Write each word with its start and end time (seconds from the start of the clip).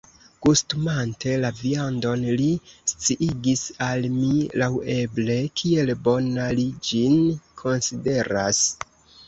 Gustumante 0.45 1.33
la 1.43 1.51
viandon, 1.59 2.23
li 2.39 2.47
sciigis 2.93 3.67
al 3.89 4.09
mi 4.15 4.31
laŭeble, 4.63 5.37
kiel 5.63 5.95
bona 6.11 6.51
li 6.63 6.69
ĝin 6.91 7.17
konsideras. 7.63 8.67